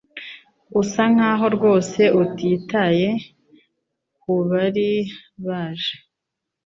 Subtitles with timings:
[0.81, 3.09] Usa nkaho rwose utitaye
[4.21, 4.91] kubari
[5.45, 5.95] baje